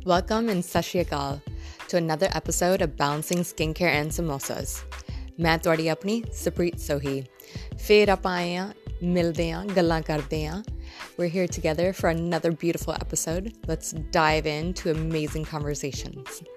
[0.00, 1.40] Welcome and Sashriyakal
[1.88, 4.76] to another episode of Balancing Skincare and Samosas.
[5.40, 7.22] ਮੈਂ ਤੁਹਾਡੀ ਆਪਣੀ ਸਪ੍ਰੀਤ ਸੋਹੀ
[7.78, 10.62] ਫੇਰ ਆਪਾਂ ਆਏ ਆ ਮਿਲਦੇ ਆ ਗੱਲਾਂ ਕਰਦੇ ਆ
[11.18, 13.52] We're here together for another beautiful episode.
[13.70, 16.49] Let's dive into amazing conversations.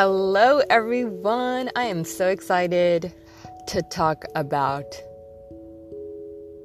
[0.00, 1.72] Hello, everyone.
[1.74, 3.12] I am so excited
[3.66, 4.84] to talk about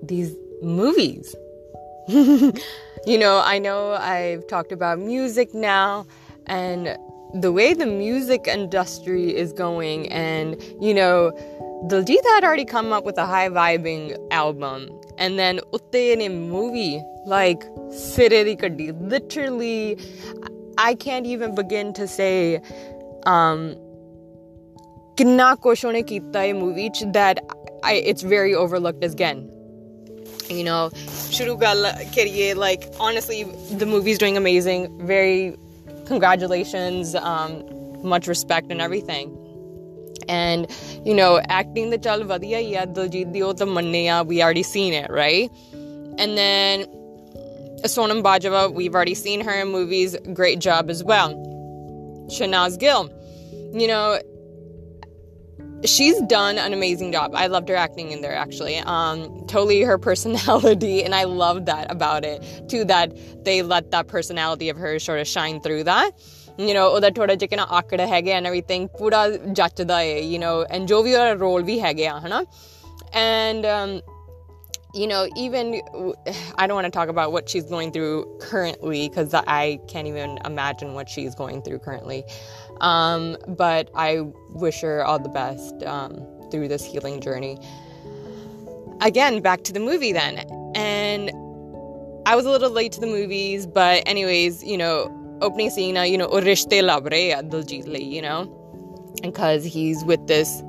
[0.03, 1.35] these movies.
[2.07, 6.05] you know, I know I've talked about music now
[6.45, 6.95] and
[7.33, 11.31] the way the music industry is going, and you know,
[11.87, 16.29] Diljit had already come up with a high vibing album, and then Utte in a
[16.29, 18.91] movie like Siredi Kaddi.
[19.09, 19.97] Literally,
[20.77, 22.61] I can't even begin to say
[25.16, 27.40] ਕਿੰਨਾ ਕੁਛ ਉਹਨੇ ਕੀਤਾ ਇਹ movie ਚ that
[27.90, 29.40] I, it's very overlooked again
[30.56, 30.96] you know
[31.32, 33.40] ਸ਼ੁਰੂ ਗੱਲ ਕਰੀਏ like honestly
[33.80, 35.40] the movie's doing amazing very
[36.12, 37.56] congratulations um
[38.12, 39.34] much respect and everything
[40.34, 40.70] and
[41.08, 44.96] you know acting the chal vadiya hi hai diljit di oh manne we already seen
[45.02, 45.50] it right
[46.18, 46.86] and then
[47.84, 50.16] Sonam Bajwa, we've already seen her in movies.
[50.32, 51.51] Great job as well.
[52.37, 53.09] Shehnaaz Gill.
[53.81, 54.19] You know,
[55.85, 57.31] she's done an amazing job.
[57.35, 58.77] I loved her acting in there actually.
[58.79, 62.85] Um, totally her personality, and I love that about it too.
[62.85, 63.17] That
[63.49, 66.11] they let that personality of hers sort of shine through that.
[66.57, 69.27] you know, ਉਹਦਾ ਥੋੜਾ ਜਿਹਾ ਨਾ ਆਕੜ ਹੈਗੇ and everything ਪੂਰਾ
[69.59, 72.43] ਜੱਚਦਾ ਏ you نو and ਜੋ ਵੀ ਉਹਦਾ ਰੋਲ ਵੀ ਹੈਗੇ ਆ ਹਨਾ
[73.21, 73.65] and
[74.93, 75.81] you know, even
[76.57, 80.37] I don't want to talk about what she's going through currently because I can't even
[80.45, 82.23] imagine what she's going through currently.
[82.79, 87.57] Um, but I wish her all the best um, through this healing journey.
[89.01, 90.45] Again, back to the movie then.
[90.75, 91.29] And
[92.25, 95.11] I was a little late to the movies, but, anyways, you know,
[95.41, 98.45] opening scene, you know, Rishte Labre Diljit you know,
[99.21, 100.63] because he's with this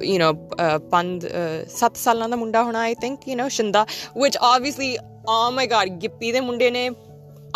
[0.00, 0.32] you know,
[0.64, 1.26] uh, ਪੰਜ
[1.68, 3.86] ਸੱਤ ਸਾਲਾਂ ਦਾ ਮੁੰਡਾ ਹੋਣਾ I think you نو Shinda
[4.22, 4.92] which obviously
[5.34, 6.88] oh my god Gippy ਦੇ ਮੁੰਡੇ ਨੇ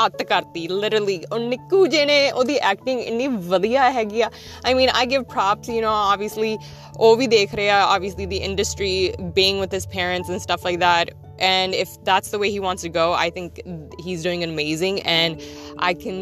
[0.04, 4.30] ਅੱਤ ਕਰਤੀ ਲਿਟਰਲੀ ਉਹ ਨਿੱਕੂ ਜੇ ਨੇ ਉਹਦੀ ਐਕਟਿੰਗ ਇੰਨੀ ਵਧੀਆ ਹੈਗੀ ਆ
[4.66, 6.56] I mean I give ਪ੍ਰੌਪਸ you نو obviously
[6.98, 8.92] ਉਹ ਵੀ ਦੇਖ ਰਿਹਾ obviously the industry
[9.40, 12.82] being with his parents and stuff like that and if that's the way he wants
[12.82, 13.60] to go i think
[14.06, 15.44] he's doing amazing and
[15.88, 16.18] i can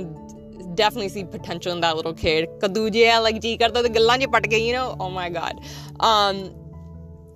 [0.75, 2.49] definitely see potential in that little kid.
[2.59, 4.95] Kaduje like ji karta the gallan pat you know?
[4.99, 5.59] Oh my god.
[5.99, 6.53] Um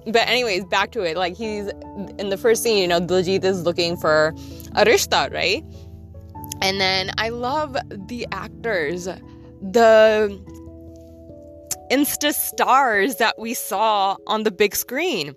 [0.05, 1.17] but anyways, back to it.
[1.17, 1.67] Like he's
[2.17, 4.33] in the first scene, you know, Diljit is looking for
[4.75, 5.63] a rishta, right?
[6.61, 7.75] And then I love
[8.07, 9.05] the actors,
[9.61, 10.41] the
[11.91, 15.35] Insta stars that we saw on the big screen.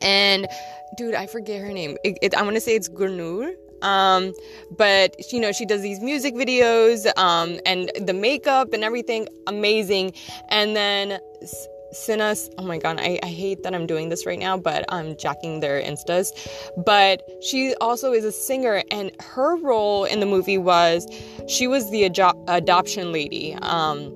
[0.00, 0.46] And
[0.96, 1.96] dude, I forget her name.
[2.04, 4.32] It, it, I'm gonna say it's Gurnur um
[4.70, 10.12] but you know she does these music videos um and the makeup and everything amazing
[10.50, 11.18] and then
[11.92, 15.16] Sinas, oh my god, I, I hate that I'm doing this right now, but I'm
[15.16, 16.32] jacking their instas.
[16.84, 21.06] But she also is a singer, and her role in the movie was
[21.48, 24.14] she was the ado- adoption lady, um,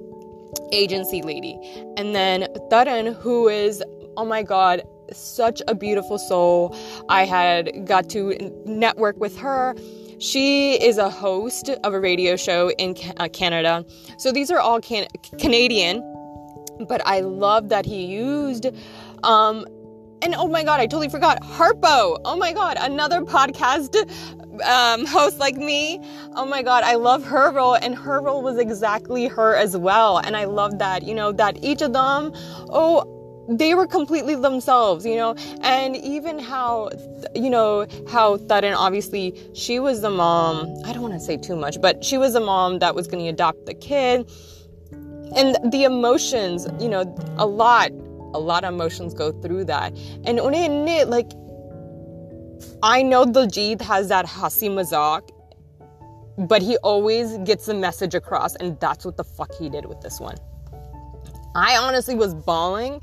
[0.73, 1.59] agency lady.
[1.97, 3.83] And then Taran, who is,
[4.17, 4.83] oh my god,
[5.17, 6.77] such a beautiful soul.
[7.09, 9.75] I had got to network with her.
[10.19, 13.85] She is a host of a radio show in uh, Canada.
[14.19, 15.09] So these are all can-
[15.39, 16.01] Canadian,
[16.89, 18.67] but I love that he used.
[19.25, 19.67] Um,
[20.23, 22.21] and oh my god, I totally forgot Harpo.
[22.25, 23.97] Oh my god, another podcast
[24.63, 26.01] um, host like me.
[26.37, 30.19] Oh my god, I love her role, and her role was exactly her as well.
[30.19, 32.33] And I love that, you know, that each of them,
[32.71, 33.19] oh,
[33.49, 36.91] they were completely themselves, you know, and even how,
[37.35, 40.73] you know, how Taran obviously she was the mom.
[40.85, 43.23] I don't want to say too much, but she was the mom that was going
[43.25, 44.31] to adopt the kid,
[45.35, 47.03] and the emotions, you know,
[47.39, 47.91] a lot,
[48.35, 49.93] a lot of emotions go through that,
[50.25, 51.31] and unhe like,
[52.83, 55.29] I know Diljit has that hasi mazak.
[56.39, 60.01] But he always gets the message across, and that's what the fuck he did with
[60.01, 60.37] this one.
[61.55, 63.03] I honestly was bawling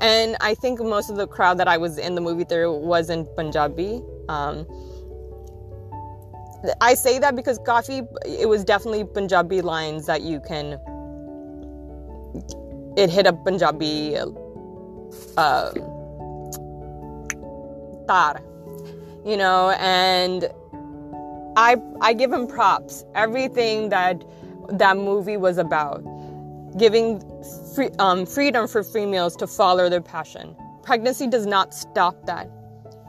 [0.00, 3.10] and I think most of the crowd that I was in the movie theater was
[3.10, 4.02] in Punjabi.
[4.28, 4.66] Um,
[6.80, 10.78] I say that because coffee, it was definitely Punjabi lines that you can.
[12.96, 14.16] It hit a Punjabi
[15.36, 15.70] uh,
[18.06, 18.40] tar,
[19.24, 20.50] you know, and
[21.56, 23.04] I I give him props.
[23.14, 24.24] Everything that
[24.70, 26.02] that movie was about,
[26.76, 27.22] giving
[27.74, 30.56] free, um, freedom for females to follow their passion.
[30.82, 32.50] Pregnancy does not stop that.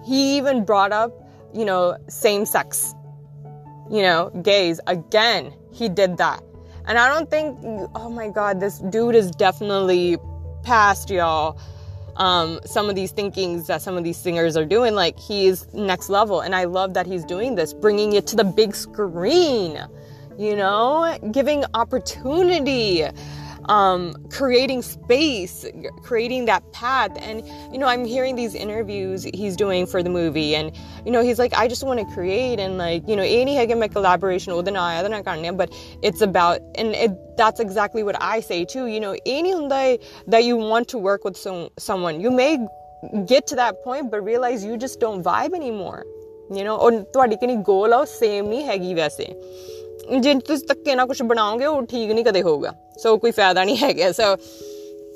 [0.06, 1.12] He even brought up,
[1.54, 2.94] you know, same sex,
[3.90, 4.80] you know, gays.
[4.88, 6.44] Again, he did that.
[6.86, 7.58] And I don't think,
[7.96, 10.18] oh my God, this dude is definitely
[10.64, 11.60] past y'all.
[12.16, 16.10] Um, some of these thinkings that some of these singers are doing, like he's next
[16.10, 16.42] level.
[16.42, 19.80] And I love that he's doing this, bringing it to the big screen,
[20.38, 23.06] you know, giving opportunity
[23.69, 25.67] um, creating space,
[26.03, 27.13] creating that path.
[27.21, 27.43] And,
[27.73, 30.55] you know, I'm hearing these interviews he's doing for the movie.
[30.55, 30.73] And,
[31.05, 33.89] you know, he's like, I just want to create and like, you know, any my
[33.89, 34.67] collaboration with
[35.57, 35.71] but
[36.03, 38.87] it's about, and it, that's exactly what I say too.
[38.87, 39.55] You know, any
[40.27, 42.59] that you want to work with some, someone, you may
[43.27, 46.05] get to that point, but realize you just don't vibe anymore.
[46.51, 49.27] You know, or ਤੁਹਾਡੀ ਕਿਹੜੀ ਗੋਲ ਆ ਉਹ same ਨਹੀਂ ਹੈਗੀ ਵੈਸੇ
[50.21, 52.73] ਜੇ ਤੁਸੀਂ ਧੱਕੇ ਨਾਲ ਕੁਝ ਬਣਾਓਗੇ ਉਹ ਠੀਕ ਨਹੀਂ ਕਦੇ ਹੋਊਗਾ
[53.03, 54.37] ਸੋ ਕੋਈ ਫਾਇਦਾ ਨਹੀਂ ਹੈਗਾ ਸੋ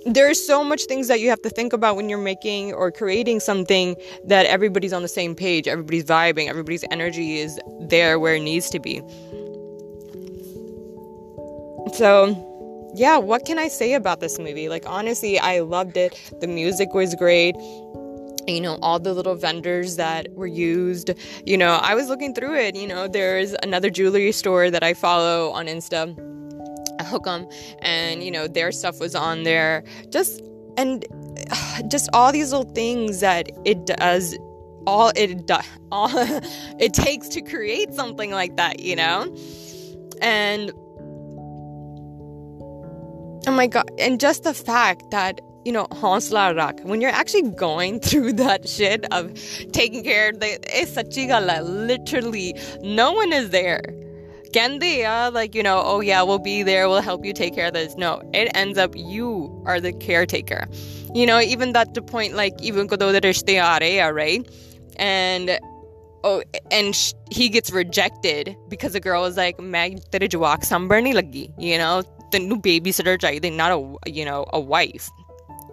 [0.16, 3.40] there's so much things that you have to think about when you're making or creating
[3.40, 3.94] something
[4.32, 7.58] that everybody's on the same page everybody's vibing everybody's energy is
[7.94, 8.94] there where it needs to be
[11.98, 12.12] so
[12.94, 16.94] yeah what can i say about this movie like honestly i loved it the music
[16.94, 17.54] was great
[18.46, 21.10] you know all the little vendors that were used
[21.44, 24.94] you know i was looking through it you know there's another jewelry store that i
[24.94, 26.16] follow on insta
[27.03, 30.41] Hookem, and you know their stuff was on there just
[30.77, 31.05] and
[31.89, 34.37] just all these little things that it does
[34.85, 36.09] all it does all
[36.79, 39.33] it takes to create something like that you know
[40.21, 40.71] and
[43.47, 46.81] oh my god and just the fact that you know, hausla rak.
[46.83, 49.33] When you're actually going through that shit of
[49.71, 50.95] taking care of the, it's
[51.63, 53.81] literally, no one is there.
[54.53, 57.67] Candia, uh, like, you know, oh yeah, we'll be there, we'll help you take care
[57.67, 57.95] of this.
[57.95, 60.67] No, it ends up you are the caretaker.
[61.13, 64.47] You know, even that the point, like, even though there's the area, right?
[64.97, 65.59] And
[66.23, 71.13] oh, and sh- he gets rejected because the girl is like, Meg, tere jawak sambarni
[71.13, 75.09] lagi, you know, the new babysitter chahiye, not a, you know, a wife.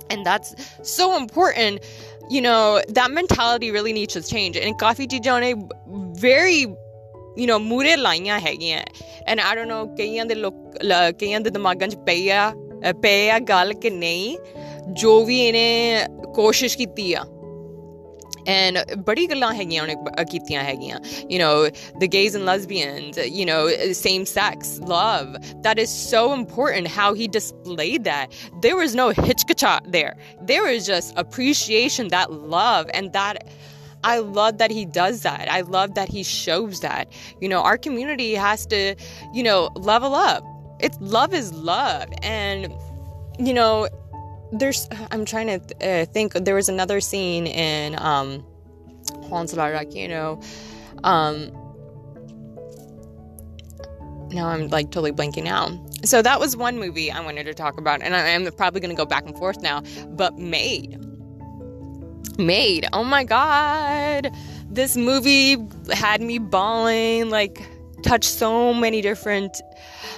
[0.08, 1.84] And that's so important.
[2.28, 4.56] You know, that mentality really needs to change.
[4.56, 5.70] And Coffee Dijone
[6.18, 6.66] very
[7.39, 8.81] you know ਮੂਰੇ ਲਾਈਆਂ ਹੈਗੀਆਂ
[9.31, 10.55] and i don't know ਕਈਆਂ ਦੇ ਲੋਕ
[11.19, 12.51] ਕਈਆਂ ਦੇ ਦਿਮਾਗਾਂ 'ਚ ਪਈ ਆ
[13.01, 14.37] ਪਈ ਆ ਗੱਲ ਕਿ ਨਹੀਂ
[14.93, 17.25] ਜੋ ਵੀ ਇਹਨੇ ਕੋਸ਼ਿਸ਼ ਕੀਤੀ ਆ
[18.53, 19.95] and ਬੜੀ ਗੱਲਾਂ ਹੈਗੀਆਂ ਉਹਨੇ
[20.31, 20.99] ਕੀਤੀਆਂ ਹੈਗੀਆਂ
[21.33, 21.69] you know
[22.01, 23.61] the gays and lesbians you know
[24.01, 25.29] same sex love
[25.65, 28.27] that is so important how he displayed that
[28.65, 30.13] there was no hitchkacha there
[30.51, 33.41] there was just appreciation that love and that
[34.02, 35.50] I love that he does that.
[35.50, 37.12] I love that he shows that.
[37.40, 38.94] You know, our community has to,
[39.32, 40.42] you know, level up.
[40.80, 42.08] It's love is love.
[42.22, 42.72] And,
[43.38, 43.88] you know,
[44.52, 48.44] there's i'm trying to uh, think there was another scene in um
[49.28, 50.40] Honsala Raka, you know
[51.04, 51.50] um
[54.30, 55.72] now i'm like totally blanking out
[56.04, 58.94] so that was one movie i wanted to talk about and I, am probably going
[58.94, 60.99] to go back and forth now but Maid
[62.40, 64.30] Maid oh my god
[64.70, 65.56] this movie
[65.92, 67.60] had me bawling like
[68.02, 69.60] touched so many different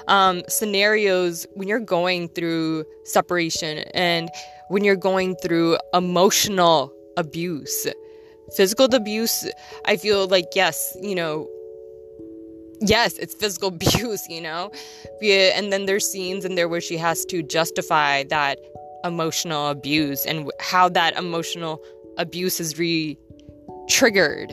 [0.08, 4.30] um, scenarios when you're going through separation and
[4.68, 7.86] when you're going through emotional abuse.
[8.56, 9.48] Physical abuse,
[9.86, 11.48] I feel like, yes, you know,
[12.80, 14.70] yes, it's physical abuse, you know?
[15.22, 18.58] And then there's scenes in there where she has to justify that
[19.04, 21.82] emotional abuse and how that emotional
[22.18, 23.18] abuse is re
[23.88, 24.52] triggered.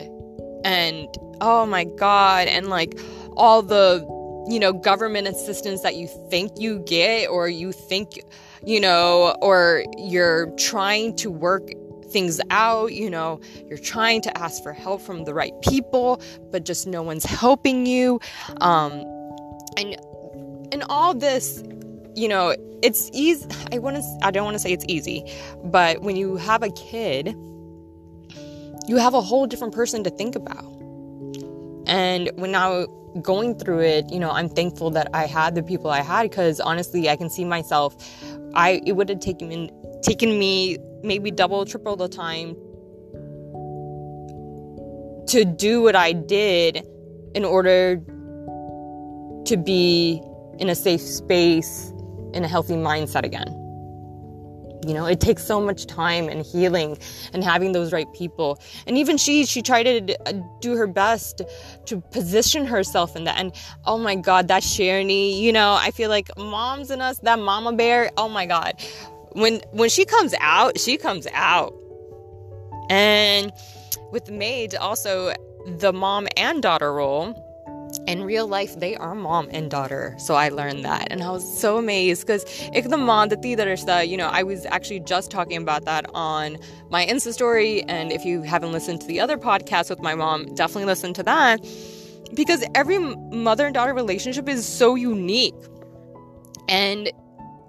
[0.64, 1.08] And
[1.40, 2.98] oh my God, and like
[3.36, 4.04] all the
[4.48, 8.20] you know, government assistance that you think you get or you think,
[8.64, 11.70] you know, or you're trying to work
[12.10, 16.64] things out, you know, you're trying to ask for help from the right people, but
[16.64, 18.18] just no one's helping you.
[18.60, 19.04] Um
[19.76, 19.96] and
[20.72, 21.62] and all this,
[22.20, 25.24] you know, it's easy I want to I don't want to say it's easy,
[25.64, 27.34] but when you have a kid,
[28.86, 30.64] you have a whole different person to think about.
[31.86, 32.86] And when I
[33.22, 36.60] going through it, you know, I'm thankful that I had the people I had because
[36.60, 37.96] honestly, I can see myself.
[38.54, 39.70] I it would have taken
[40.02, 42.54] taken me maybe double, triple the time
[45.28, 46.86] to do what I did
[47.34, 47.96] in order
[49.46, 50.22] to be
[50.58, 51.94] in a safe space
[52.34, 53.48] in a healthy mindset again.
[54.86, 56.96] you know it takes so much time and healing
[57.32, 58.60] and having those right people.
[58.86, 61.42] And even she she tried to uh, do her best
[61.86, 63.38] to position herself in that.
[63.38, 63.52] And
[63.86, 67.72] oh my god that Sharni you know I feel like moms in us that mama
[67.72, 68.74] bear oh my god.
[69.32, 71.74] When when she comes out she comes out.
[72.88, 73.52] And
[74.12, 75.34] with the maid also
[75.66, 77.34] the mom and daughter role
[78.10, 80.14] in real life they are mom and daughter.
[80.18, 82.44] So i learned that and i was so amazed because
[82.78, 86.58] Ik the Mondi Darsa, you know i was actually just talking about that on
[86.90, 90.38] my insta story and if you haven't listened to the other podcast with my mom
[90.54, 91.60] definitely listen to that
[92.34, 95.54] because every mother and daughter relationship is so unique.
[96.68, 97.10] And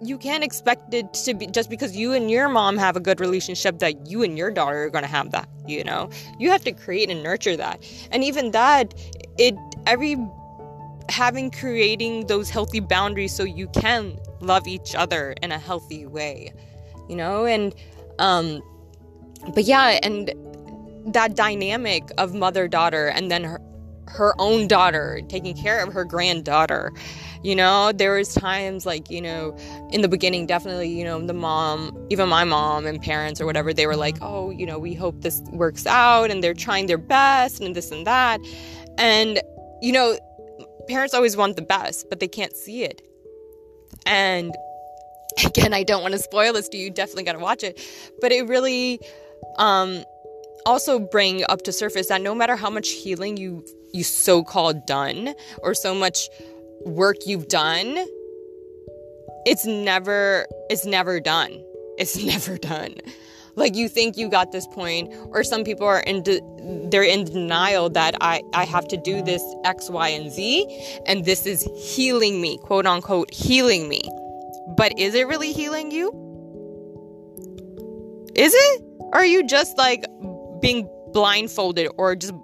[0.02, 3.20] you can't expect it to be just because you and your mom have a good
[3.20, 6.10] relationship that you and your daughter are going to have that you know?
[6.40, 7.84] You have to create and nurture that.
[8.12, 8.94] And even that
[9.38, 9.56] it
[9.86, 10.18] every
[11.10, 16.54] having creating those healthy boundaries so you can love each other in a healthy way
[17.10, 17.46] you know?
[17.46, 17.76] And
[18.20, 18.62] um
[19.54, 20.34] but yeah and
[21.14, 23.62] that dynamic of mother daughter and then her
[24.08, 26.92] her own daughter taking care of her granddaughter
[27.44, 29.56] you know there was times like you know
[29.92, 33.74] in the beginning definitely you know the mom even my mom and parents or whatever
[33.74, 36.98] they were like oh you know we hope this works out and they're trying their
[36.98, 38.40] best and this and that
[38.98, 39.42] and
[39.82, 40.18] you know,
[40.88, 43.02] parents always want the best, but they can't see it.
[44.06, 44.56] And
[45.46, 46.90] again, I don't want to spoil this to you.
[46.90, 47.82] Definitely got to watch it.
[48.22, 49.00] But it really
[49.58, 50.04] um,
[50.66, 55.34] also bring up to surface that no matter how much healing you you so-called done
[55.64, 56.30] or so much
[56.86, 58.06] work you've done,
[59.46, 61.64] it's never it's never done.
[61.98, 62.96] It's never done.
[63.56, 66.42] Like you think you got this point or some people are in de-
[66.90, 70.66] they're in denial that I I have to do this x y and z
[71.06, 74.02] and this is healing me quote unquote healing me.
[74.78, 76.10] But is it really healing you?
[78.36, 78.84] Is it?
[79.00, 80.06] Or are you just like
[80.62, 82.35] being blindfolded or just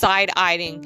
[0.00, 0.78] side eyeing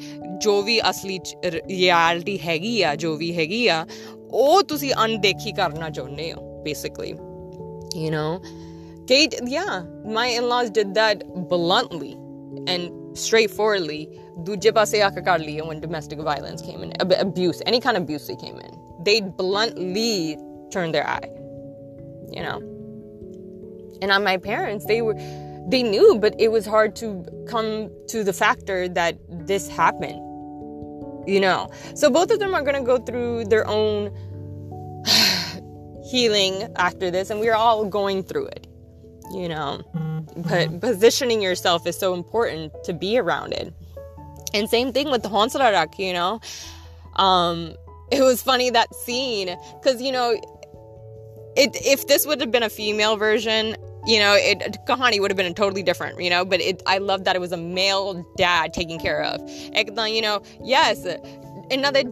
[0.42, 3.84] ਜੋ ਵੀ ਅਸਲੀ reality ਹੈਗੀ ਆ ਜੋ ਵੀ ਹੈਗੀ ਆ
[4.32, 7.12] ਉਹ ਤੁਸੀਂ ਅਣਦੇਖੀ ਕਰਨਾ ਚਾਹੁੰਦੇ ਹੋ basically
[8.02, 8.28] you know
[9.06, 12.12] they, yeah, my in laws did that bluntly
[12.66, 14.08] and straightforwardly.
[14.36, 18.70] when domestic violence came in, abuse, any kind of abuse that came in.
[19.04, 20.38] They bluntly
[20.70, 21.28] turned their eye,
[22.30, 22.58] you know.
[24.00, 25.14] And on my parents, they were,
[25.67, 30.19] they knew, but it was hard to come to the factor that this happened,
[31.27, 31.69] you know.
[31.93, 34.13] So both of them are going to go through their own
[36.09, 38.67] healing after this, and we're all going through it
[39.31, 39.81] you know?
[40.35, 43.73] But positioning yourself is so important to be around it.
[44.53, 46.39] And same thing with the Honsala Raka, you know?
[47.15, 47.73] Um
[48.09, 50.31] it was funny that scene because you know
[51.57, 53.75] it if this would have been a female version
[54.07, 57.23] you know it kahani would have been totally different you know but it i love
[57.25, 59.41] that it was a male dad taking care of
[59.73, 61.05] And, you know yes
[61.69, 62.03] another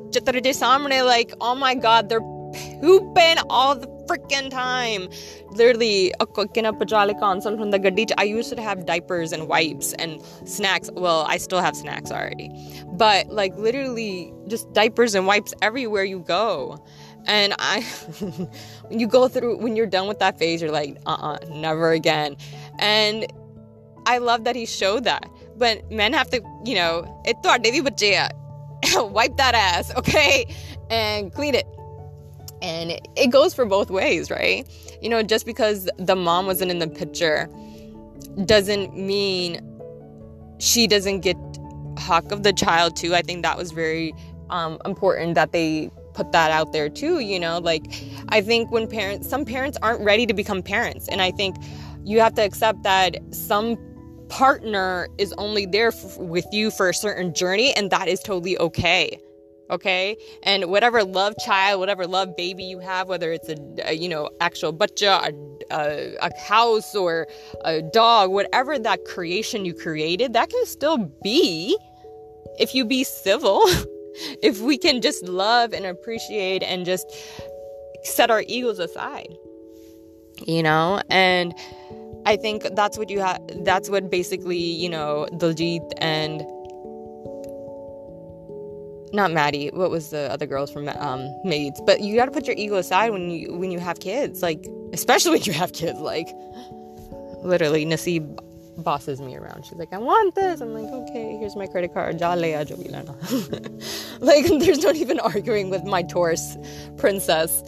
[1.02, 2.22] like oh my god they're
[2.82, 5.10] pooping all the freaking time.
[5.52, 6.14] Literally.
[8.18, 10.90] I used to have diapers and wipes and snacks.
[10.94, 12.52] Well, I still have snacks already,
[12.94, 16.78] but like literally just diapers and wipes everywhere you go.
[17.28, 17.82] And I,
[18.88, 21.46] when you go through, when you're done with that phase, you're like, uh uh-uh, uh
[21.50, 22.38] never again.
[22.80, 23.26] And
[24.06, 25.30] I love that he showed that.
[25.58, 27.22] But men have to, you know,
[29.12, 30.46] wipe that ass, okay?
[30.90, 31.66] And clean it
[32.62, 34.68] and it, goes for both ways, right?
[35.02, 37.50] You know, just because the mom wasn't in the picture
[38.46, 39.62] doesn't mean
[40.60, 41.38] she doesn't get
[41.98, 43.14] hawk of the child too.
[43.14, 44.14] I think that was very
[44.50, 47.20] um, important that they put that out there too.
[47.20, 47.84] You know, like
[48.30, 51.58] I think when parents, some parents aren't ready to become parents, and I think
[52.04, 53.78] you have to accept that some
[54.30, 58.58] partner is only there f- with you for a certain journey, and that is totally
[58.60, 59.20] okay
[59.70, 63.56] okay and whatever love child whatever love baby you have whether it's a,
[63.86, 67.28] a you know actual butcha a, a, a, house or
[67.64, 71.76] a dog whatever that creation you created that can still be
[72.60, 73.60] if you be civil
[74.42, 77.06] if we can just love and appreciate and just
[78.04, 79.36] set our egos aside
[80.46, 81.54] you know and
[82.26, 86.46] i think that's what you have that's what basically you know Diljit and
[89.16, 89.70] not Maddie.
[89.70, 91.82] What was the other girls from um, Maids?
[91.86, 94.68] But you got to put your ego aside when you when you have kids, like
[94.94, 96.00] especially when you have kids.
[96.00, 96.28] Like
[97.42, 98.38] literally, Nasib
[98.79, 99.67] bosses me around.
[99.67, 102.19] She's like, "I want this." I'm like, "Okay, here's my credit card."
[104.21, 106.57] like there's not even arguing with my Taurus
[106.97, 107.63] princess.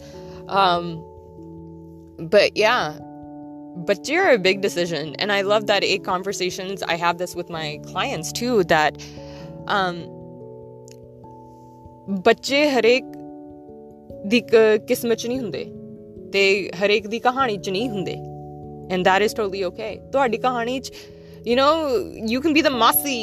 [0.47, 1.03] Um,
[2.19, 2.97] but yeah,
[3.75, 7.49] but you're a big decision and i love that eight conversations i have this with
[7.49, 9.01] my clients too that
[9.67, 10.03] um
[12.09, 13.05] ਬੱਚੇ ਹਰੇਕ
[14.27, 14.41] ਦੀ
[14.87, 15.63] ਕਿਸਮਤ ਚ ਨਹੀਂ ਹੁੰਦੇ
[16.33, 18.15] ਤੇ ਹਰੇਕ ਦੀ ਕਹਾਣੀ ਚ ਨਹੀਂ ਹੁੰਦੇ
[18.89, 20.91] and that is totally okay ਤੁਹਾਡੀ ਕਹਾਣੀ ਚ
[21.45, 21.71] you know
[22.31, 23.17] you can be the masi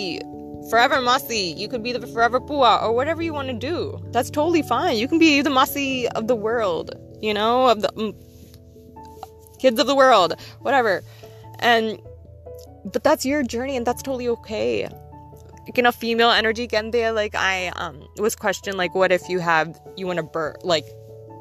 [0.70, 3.76] forever masi you could be the forever pua or whatever you want to do
[4.16, 5.86] that's totally fine you can be the masi
[6.20, 6.92] of the world
[7.26, 8.10] you know of the um,
[9.62, 11.02] kids of the world whatever
[11.72, 11.98] and
[12.84, 14.88] but that's your journey and that's totally okay
[15.64, 19.28] like in a female energy again there like i um was questioned like what if
[19.28, 20.84] you have you want to birth like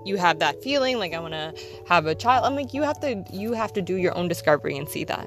[0.05, 1.55] you have that feeling like i want to
[1.87, 4.77] have a child i'm like you have to you have to do your own discovery
[4.77, 5.27] and see that.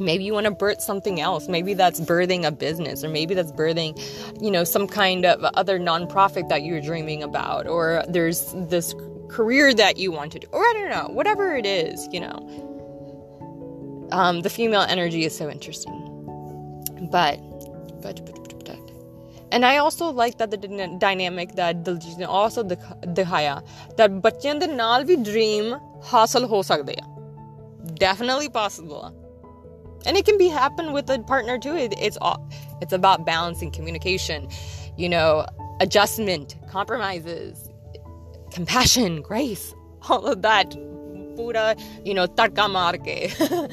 [0.00, 1.46] Maybe you want to birth something else.
[1.46, 3.92] Maybe that's birthing a business or maybe that's birthing
[4.42, 8.94] you know some kind of other nonprofit that you're dreaming about or there's this
[9.28, 12.70] career that you want to do or i don't know whatever it is you know.
[14.12, 16.00] Um, the female energy is so interesting.
[17.10, 17.38] But
[19.54, 20.58] and I also like that the
[21.02, 22.78] dynamic that Diljit ਨੇ also that
[23.98, 25.74] that ਬੱਚਿਆਂ we dream ਵੀ dream
[26.12, 26.96] ਹਾਸਲ ਹੋ ਸਕਦੇ
[30.06, 32.40] and it can be happen with a partner too it, it's all
[32.82, 34.48] it's about balancing communication
[35.02, 35.28] you know
[35.84, 37.62] adjustment compromises
[38.56, 39.64] compassion grace
[40.08, 40.76] all of that
[41.38, 41.64] pura
[42.08, 43.16] you know tarka marke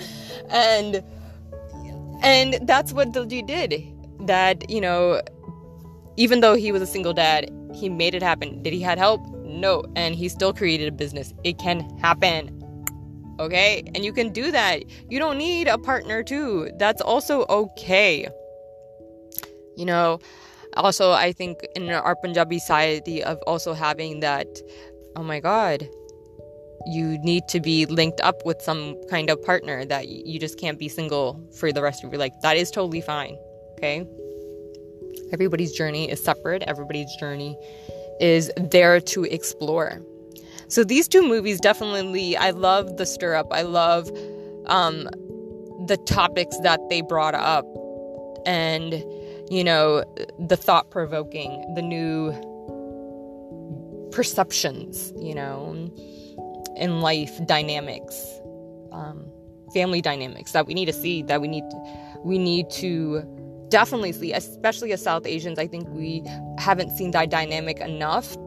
[0.62, 1.04] and
[2.32, 3.78] and that's what Diljit did
[4.34, 5.22] that you know
[6.18, 8.62] even though he was a single dad, he made it happen.
[8.62, 9.22] Did he had help?
[9.44, 11.34] No, and he still created a business.
[11.44, 12.58] It can happen.
[13.40, 13.84] Okay?
[13.96, 14.84] And you can do that.
[15.10, 16.70] You don't need a partner too.
[16.78, 18.28] That's also okay.
[19.78, 20.20] You know,
[20.76, 24.48] also I think in our Punjabi society of also having that
[25.18, 25.90] oh my god,
[26.88, 30.80] you need to be linked up with some kind of partner that you just can't
[30.80, 32.32] be single for the rest of your life.
[32.42, 33.36] That is totally fine
[33.82, 34.06] okay?
[35.32, 37.58] Everybody's journey is separate, everybody's journey
[38.20, 40.02] is there to explore.
[40.68, 43.48] So these two movies definitely, I love the stir up.
[43.52, 44.10] I love
[44.68, 45.10] um,
[45.88, 47.66] the topics that they brought up
[48.46, 49.04] and,
[49.50, 50.06] you know,
[50.40, 52.32] the thought provoking, the new
[54.12, 55.92] perceptions, you know,
[56.78, 58.24] in life dynamics,
[58.92, 59.26] um,
[59.74, 61.64] family dynamics that we need to see, that we need
[62.24, 63.24] we need to
[63.72, 66.24] definitely see, especially as South Asians, I think we
[66.60, 68.38] haven't seen that dynamic enough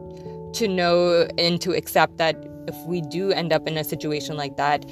[0.53, 2.35] to know and to accept that
[2.67, 4.85] if we do end up in a situation like that,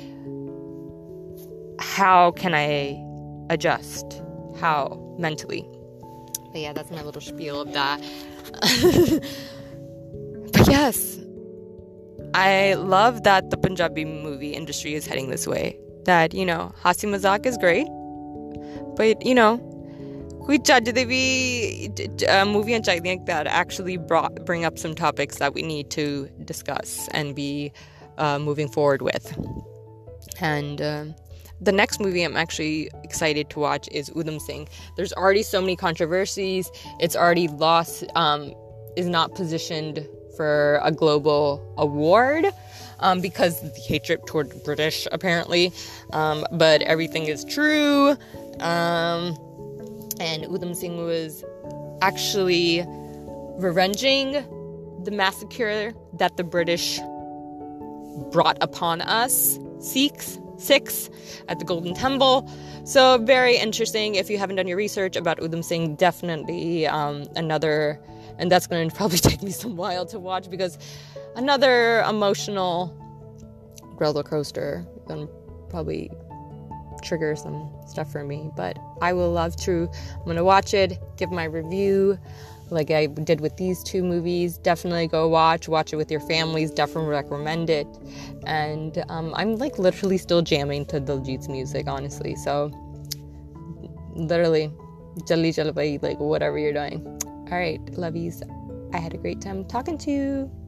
[1.79, 3.01] how can I
[3.49, 4.21] adjust?
[4.59, 5.65] How mentally?
[6.51, 8.01] But yeah, that's my little spiel of that.
[10.53, 11.19] but yes,
[12.33, 15.79] I love that the Punjabi movie industry is heading this way.
[16.05, 17.87] That, you know, Hasi Mazak is great,
[18.97, 19.57] but, you know,
[20.46, 21.90] ਕੋਈ ਚੱਜ ਦੇ ਵੀ
[22.46, 27.34] ਮੂਵੀਆਂ ਚਾਹੀਦੀਆਂ that actually brought, bring up some topics that we need to discuss and
[27.38, 27.72] be
[28.18, 29.26] uh, moving forward with.
[30.40, 31.04] And uh,
[31.60, 34.68] the next movie I'm actually excited to watch is Udham Singh.
[34.96, 36.70] There's already so many controversies.
[37.00, 38.54] It's already lost, um,
[38.96, 42.50] is not positioned for a global award.
[43.00, 45.72] Um, because the hatred toward British, apparently.
[46.12, 48.16] Um, but everything is true.
[48.58, 49.38] Um,
[50.23, 51.43] and Udham Singh was
[52.01, 52.85] actually
[53.57, 54.31] revenging
[55.03, 56.99] the massacre that the British
[58.31, 61.09] brought upon us, Sikhs, Sikhs,
[61.49, 62.49] at the Golden Temple.
[62.85, 64.15] So, very interesting.
[64.15, 67.99] If you haven't done your research about Udham Singh, definitely um, another,
[68.39, 70.77] and that's going to probably take me some while to watch because
[71.35, 72.97] another emotional
[73.99, 74.85] roller coaster.
[75.05, 75.27] Gonna
[75.69, 76.09] probably
[77.03, 78.49] trigger some stuff for me.
[78.55, 79.89] But I will love to.
[80.15, 82.17] I'm gonna watch it, give my review,
[82.69, 84.57] like I did with these two movies.
[84.57, 85.67] Definitely go watch.
[85.67, 86.71] Watch it with your families.
[86.71, 87.87] Definitely recommend it.
[88.45, 92.35] And um, I'm like literally still jamming to Diljit's music, honestly.
[92.35, 92.71] So
[94.15, 94.71] literally,
[95.27, 97.05] jalli jalbai, like whatever you're doing.
[97.25, 98.41] All right, love yous.
[98.93, 100.62] I had a great time talking to you.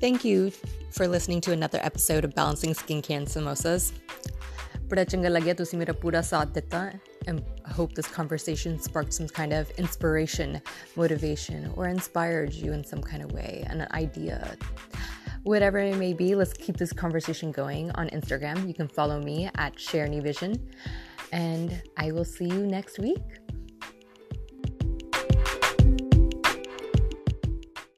[0.00, 0.52] Thank you
[0.90, 3.92] for listening to another episode of Balancing Skincare and Samosas.
[4.88, 6.90] ਬੜਾ ਚੰਗਾ ਲੱਗਿਆ ਤੁਸੀਂ ਮੇਰਾ ਪੂਰਾ ਸਾਥ ਦਿੱਤਾ
[7.26, 10.60] and I hope this conversation sparked some kind of inspiration,
[10.96, 14.56] motivation, or inspired you in some kind of way, an idea.
[15.44, 18.68] Whatever it may be, let's keep this conversation going on Instagram.
[18.68, 20.52] You can follow me at Sharony Vision,
[21.32, 23.40] and I will see you next week.